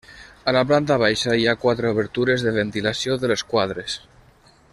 [0.51, 3.99] A la planta baixa hi ha quatre obertures de ventilació de les quadres.